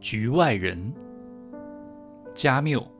[0.00, 0.94] 局外人，
[2.34, 2.90] 加缪。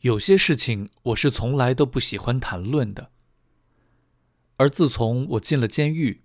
[0.00, 3.12] 有些事情我是从来都不喜欢谈论的，
[4.56, 6.24] 而自从我进了监狱，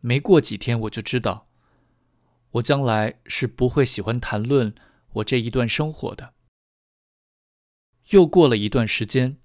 [0.00, 1.48] 没过几天我就知道，
[2.52, 4.72] 我将来是不会喜欢谈论
[5.14, 6.37] 我这一段生活的。
[8.10, 9.38] 又过了一段时间，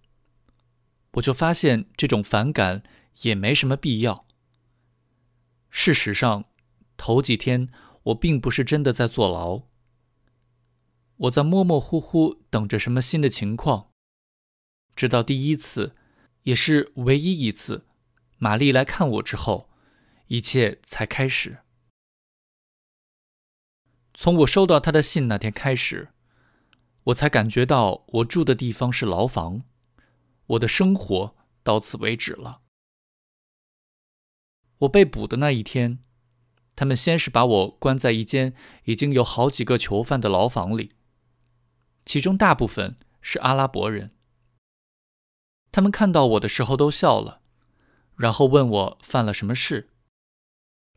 [1.14, 2.84] 我就发现这种反感
[3.24, 4.26] 也没什么必要。
[5.70, 6.46] 事实上，
[6.96, 7.70] 头几天
[8.04, 9.64] 我并不是真的在坐牢。
[11.18, 13.90] 我在模模糊糊等着什么新的情况，
[14.96, 15.96] 直到第一次，
[16.44, 17.86] 也是唯一一次，
[18.38, 19.70] 玛丽来看我之后，
[20.28, 21.60] 一切才开始。
[24.14, 26.10] 从我收到她的信那天开始，
[27.06, 29.64] 我才感觉到我住的地方是牢房，
[30.48, 32.62] 我的生活到此为止了。
[34.80, 36.00] 我被捕的那一天，
[36.76, 38.54] 他们先是把我关在一间
[38.86, 40.92] 已经有好几个囚犯的牢房里。
[42.06, 44.12] 其中大部分是阿拉伯人。
[45.72, 47.42] 他们看到我的时候都笑了，
[48.16, 49.90] 然后问我犯了什么事。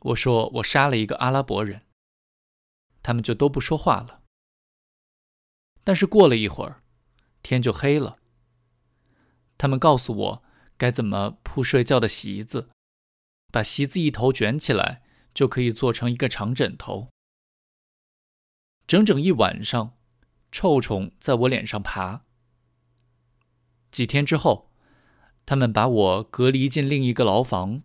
[0.01, 1.83] 我说我杀了一个阿拉伯人。
[3.03, 4.23] 他们就都不说话了。
[5.87, 6.83] 但是过了一会儿，
[7.45, 8.19] 天就黑了。
[9.57, 10.43] 他们告诉我
[10.77, 12.71] 该怎么铺睡觉的席子，
[13.53, 17.11] 把席子一头卷起来就可以做成一个长枕头。
[18.89, 19.93] 整整一晚上。
[20.53, 22.25] 臭虫在我脸上爬。
[23.91, 24.71] 几天之后，
[25.45, 27.83] 他们把我隔离进另一个牢房，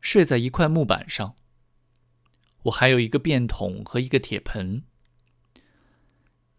[0.00, 1.36] 睡在一块木板上。
[2.64, 4.82] 我还有一个便桶和一个铁盆。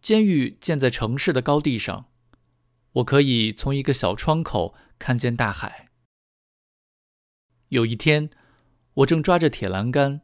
[0.02, 2.08] 监狱建在城市的高地上，
[2.94, 5.86] 我可以从一个小窗口看见大海。
[7.70, 8.32] 有一天，
[8.96, 10.22] 我正抓着铁栏杆，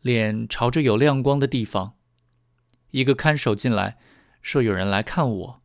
[0.00, 1.96] 脸朝着有亮光的地方，
[2.90, 3.98] 一个看守进来。
[4.42, 5.62] 说有人来看我，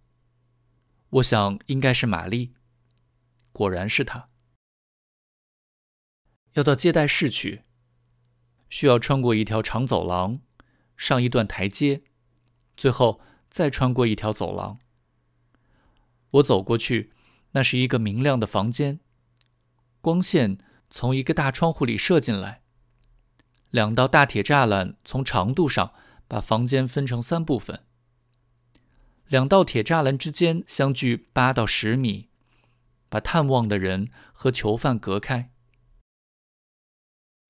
[1.10, 2.54] 我想应该是玛丽。
[3.52, 4.30] 果然是她。
[6.54, 7.64] 要到接待室去，
[8.70, 10.40] 需要穿过一条长走廊，
[10.96, 12.04] 上一段台阶，
[12.78, 14.78] 最后再穿过一条走廊。
[16.32, 17.12] 我走过去，
[17.52, 19.00] 那是一个明亮的房间，
[20.02, 22.62] 光线从一个大窗户里射进来，
[23.72, 25.94] 两道大铁栅栏从长度上
[26.28, 27.84] 把房间分成三部分。
[29.28, 32.30] 两道铁栅栏之间相距八到十米，
[33.10, 35.52] 把探望的人和囚犯隔开。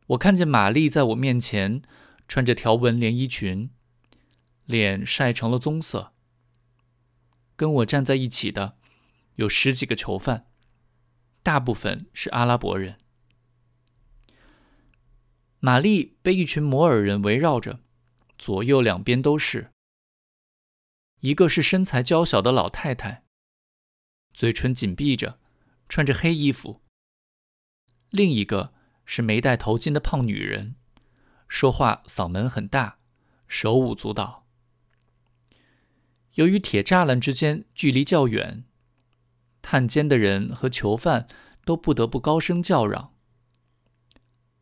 [0.08, 1.82] 我看见玛丽在我面前，
[2.28, 3.70] 穿着条纹连衣裙，
[4.70, 6.14] 脸晒成了棕色。
[7.56, 8.78] 跟我站在一起的
[9.34, 10.46] 有十几个囚犯，
[11.42, 13.00] 大部分是阿拉伯人。
[15.60, 17.80] 玛丽被一群摩尔人围绕着，
[18.38, 19.72] 左右两边都是。
[21.22, 23.24] 一个是身材娇小的老太太，
[24.36, 25.40] 嘴唇紧闭着，
[25.90, 26.84] 穿着黑衣服；
[28.12, 30.76] 另一个是没戴头巾的胖女人，
[31.48, 33.00] 说话嗓门很大，
[33.48, 34.46] 手舞足蹈。
[36.36, 38.64] 由于铁栅栏之间距离较远，
[39.62, 41.28] 探监的人和囚犯
[41.66, 43.14] 都不得不高声叫嚷。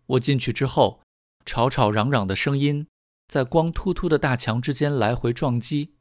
[0.07, 1.01] 我进去之后，
[1.45, 2.88] 吵吵嚷嚷的声音
[3.27, 5.95] 在光秃秃的大墙之间来回撞击。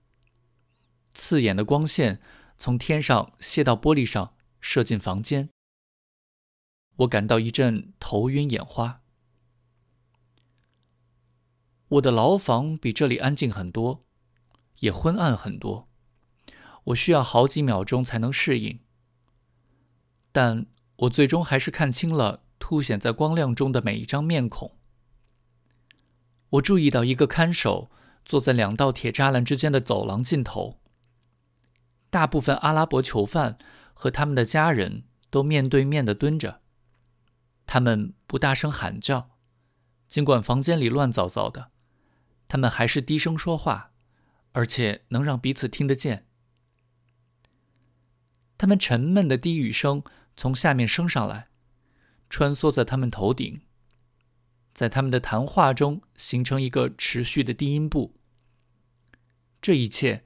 [1.12, 2.20] 刺眼的光线
[2.56, 5.50] 从天上泻到玻璃上，射进房间。
[6.98, 9.02] 我感到一阵头晕眼花。
[11.88, 14.05] 我的牢房比这里安静很多，
[14.80, 15.88] 也昏暗很多。
[16.84, 18.80] 我需要好几秒钟才能适应。
[20.32, 20.66] 但
[20.96, 24.78] 我最终还是看清了凸显在光亮中的每一张面孔。
[26.50, 27.90] 我注意到一个看守
[28.24, 30.80] 坐在两道铁栅栏之间的走廊尽头。
[32.08, 33.58] 大部分阿拉伯囚犯
[33.92, 36.60] 和他们的家人都面对面的蹲着。
[37.66, 39.30] 他们不大声喊叫，
[40.06, 41.72] 尽管房间里乱糟糟的，
[42.46, 43.90] 他们还是低声说话，
[44.56, 46.26] 而且能让彼此听得见。
[48.56, 50.02] 他们沉闷的低语声
[50.34, 51.48] 从下面升上来，
[52.30, 53.60] 穿梭在他们头顶，
[54.72, 58.14] 在他们的谈话中形成一个持续的低音部。
[59.60, 60.24] 这一切。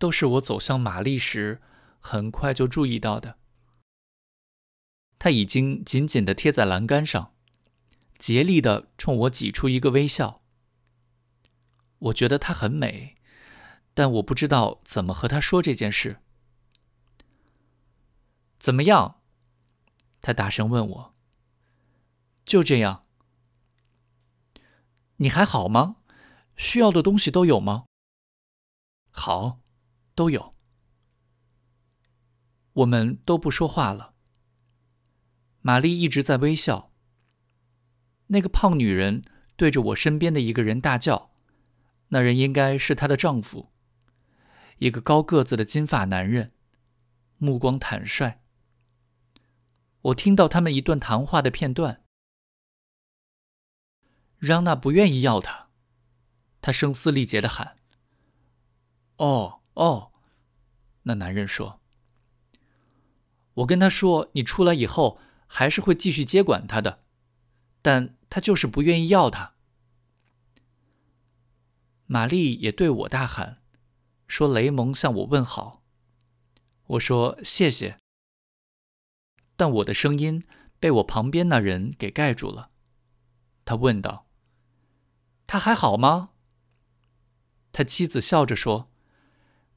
[0.00, 1.60] 都是我走向玛丽时，
[1.98, 3.36] 很快就注意到的。
[5.18, 7.34] 她已经紧紧地贴在栏杆上，
[8.16, 10.44] 竭力地冲我挤出一个微笑。
[11.98, 13.16] 我觉得她很美，
[13.98, 16.20] 但我不知道怎么和他说这件事。
[18.60, 19.20] 怎么样？
[20.20, 21.14] 他大声问我。
[22.44, 23.02] 就这样。
[25.16, 25.96] 你还好吗？
[26.56, 27.86] 需要的东西都有吗？
[29.10, 29.58] 好，
[30.14, 30.54] 都有。
[32.74, 34.14] 我们都不说话了。
[35.60, 36.92] 玛丽一直在微笑。
[38.28, 39.24] 那个胖女人
[39.56, 41.32] 对着我身边的一个人大叫，
[42.10, 43.72] 那人应该是她的丈夫，
[44.78, 46.52] 一个高个子的金发男人，
[47.36, 48.40] 目光坦率。
[50.02, 52.04] 我听到他们一段谈话的片段。
[54.38, 55.68] 让娜不愿意要他，
[56.62, 57.76] 他声嘶力竭的喊
[59.18, 60.12] ：“哦哦！”
[61.02, 61.80] 那男人说
[63.54, 67.00] ：“我跟他说，你出来以后还是会继续接管他的，
[67.82, 69.54] 但他就是不愿意要他。”
[72.06, 73.60] 玛丽也对我大喊，
[74.28, 75.82] 说：“雷蒙向我问好。”
[76.86, 77.98] 我说：“谢谢。”
[79.56, 80.44] 但我的声音
[80.78, 82.70] 被我旁边那人给盖住了。
[83.64, 84.26] 他问道。
[85.48, 86.30] 他还好吗？
[87.72, 88.90] 他妻子笑着说：“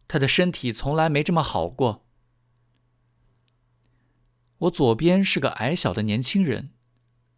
[0.08, 2.06] 他的身体从来没这么好过。”
[4.60, 6.74] 我左边是个矮小的年轻人，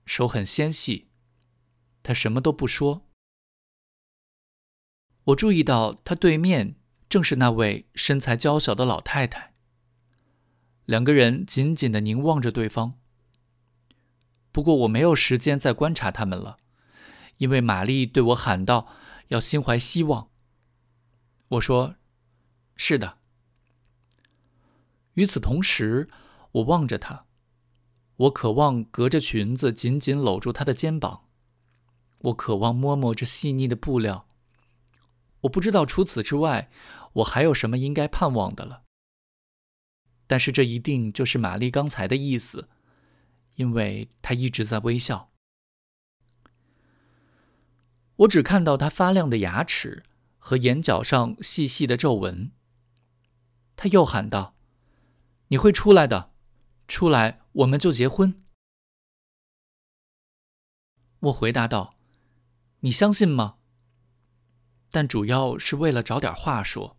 [0.06, 1.10] 手很纤细。
[2.02, 3.08] 他什么都不说。
[5.26, 6.76] 我注意到他对面
[7.14, 9.54] 正是那位身材娇小的老太太。
[10.86, 12.96] 两个人紧紧的凝望着对方。
[14.52, 16.58] 不过我没有时间再观察他们了。
[17.38, 18.88] 因为玛丽对我喊道
[19.30, 20.30] ：“要心怀希望。”
[21.50, 21.98] 我说
[22.76, 23.20] ：“是的。”
[25.14, 26.08] 与此同时，
[26.52, 27.28] 我望着她，
[28.16, 31.26] 我渴望隔着裙子紧紧搂住她的肩膀，
[32.18, 34.28] 我渴望摸摸这细腻的布料。
[35.42, 36.72] 我不知道除此之外，
[37.14, 38.84] 我还有什么应该盼望的了。
[40.26, 42.70] 但是这一定就是玛丽刚才的意思，
[43.56, 45.32] 因为她一直在微笑。
[48.16, 50.04] 我只看到她发亮的牙齿
[50.38, 52.52] 和眼角上细细的皱纹。
[53.76, 54.56] 他又喊道
[55.50, 56.32] ：“你会出来的，
[56.88, 58.44] 出来我们就结婚。”
[61.22, 61.96] 我回答道
[62.82, 63.58] ：“你相信吗？”
[64.92, 66.98] 但主要是为了找点话说。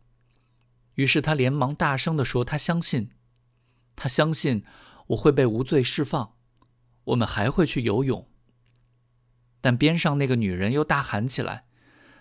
[0.94, 3.10] 于是他连忙大声地说：“他相信，
[3.96, 4.64] 他相信
[5.08, 6.36] 我会被无罪释放，
[7.04, 8.28] 我们还会去游泳。”
[9.60, 11.66] 但边上那个女人又大喊起来，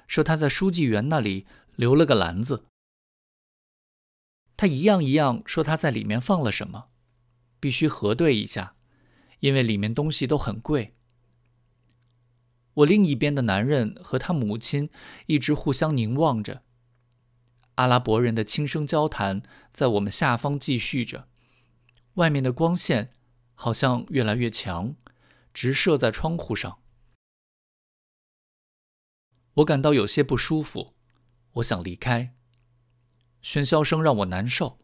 [0.08, 2.66] 说她在书记员那里留了个篮子。
[4.56, 6.86] 她一样一样说她在里面放了什么，
[7.60, 8.76] 必须核对一下，
[9.42, 10.96] 因为里面东西都很贵。
[12.76, 14.90] 我另一边的男人和他母亲
[15.28, 16.64] 一直互相凝望着，
[17.76, 19.42] 阿拉伯人的轻声交谈
[19.72, 21.28] 在我们下方继续着，
[22.16, 23.12] 外面的光线
[23.56, 24.96] 好像越来越强，
[25.54, 26.80] 直射在窗户上。
[29.56, 30.94] 我感到有些不舒服，
[31.54, 32.36] 我想离开。
[33.42, 34.80] 喧嚣声让我难受，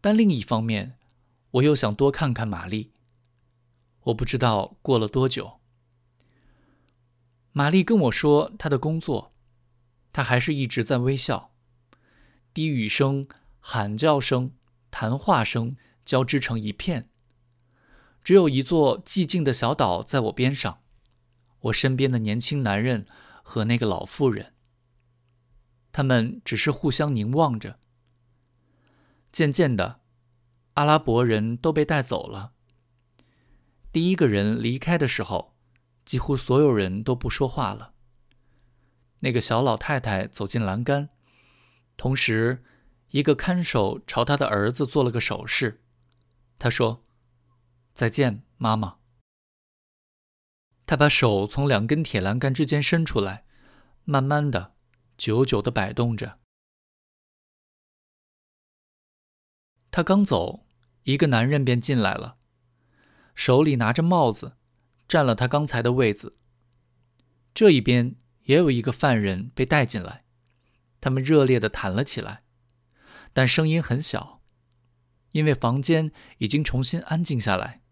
[0.00, 0.98] 但另一方面，
[1.52, 2.92] 我又想多看看玛丽。
[4.04, 5.60] 我不知道过了多久，
[7.52, 9.34] 玛丽跟我说她的工作，
[10.12, 11.52] 她还是一直在微笑。
[12.56, 13.28] 低语声、
[13.60, 14.50] 喊叫声、
[14.90, 17.10] 谈话声交织成一片。
[18.24, 20.80] 只有一座寂静的小岛在我边上，
[21.60, 23.06] 我身边的年轻男人。
[23.48, 24.54] 和那个老妇人，
[25.92, 27.78] 他们只是互相凝望着。
[29.30, 30.00] 渐渐的，
[30.74, 32.54] 阿拉伯人都被带走了。
[33.92, 35.54] 第一个人离开的时候，
[36.04, 37.92] 几乎所有人都不说话了。
[39.20, 41.10] 那个小老太太走进栏杆，
[41.96, 42.62] 同时，
[43.10, 45.82] 一个看守朝他的儿子做了个手势。
[46.58, 47.04] 他说
[47.94, 48.98] ：“再见，妈妈。”
[50.86, 53.44] 他把手从两根铁栏杆之间伸出来，
[54.04, 54.74] 慢慢的、
[55.16, 56.38] 久久的摆动着。
[59.90, 60.66] 他刚走，
[61.04, 62.36] 一个男人便进来了，
[63.34, 64.58] 手里拿着帽子，
[65.08, 66.36] 占了他刚才的位子。
[67.54, 70.25] 这一边也有一个犯人被带进来，
[71.06, 72.42] 他们热烈的谈了起来，
[73.32, 74.42] 但声音很小，
[75.30, 77.84] 因为房间已经重新安静下来。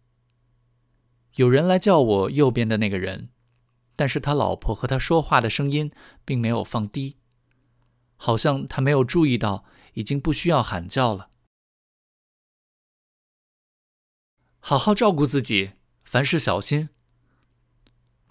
[1.36, 3.28] 有人来叫我右边的那个人，
[3.94, 5.92] 但是他老婆和他说话的声音
[6.24, 7.18] 并没有放低，
[8.16, 11.30] 好像他没有注意到已经不需要喊叫了。
[14.58, 16.88] 好好照顾自己，凡事小心。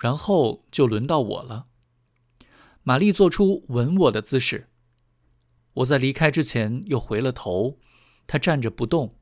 [0.02, 1.68] 然后就轮到我了。
[2.82, 4.68] 玛丽做出吻我的姿势，
[5.74, 7.80] 我在离开之前又回了头，
[8.26, 9.20] 他站着不动。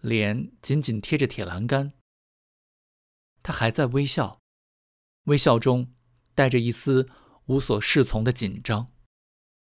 [0.00, 1.92] 脸紧紧贴着铁栏杆。
[3.42, 4.40] 他还在微笑，
[5.24, 5.92] 微笑中
[6.34, 7.08] 带着一丝
[7.46, 8.91] 无所适从的紧张。